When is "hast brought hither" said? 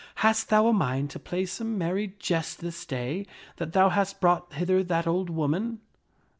3.89-4.83